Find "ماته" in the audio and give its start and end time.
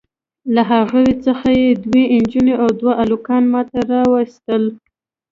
3.53-3.79